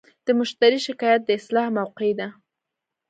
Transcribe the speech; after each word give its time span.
د 0.25 0.27
مشتری 0.39 0.79
شکایت 0.87 1.21
د 1.25 1.29
اصلاح 1.39 1.67
موقعه 1.77 2.13
ده. 2.19 2.27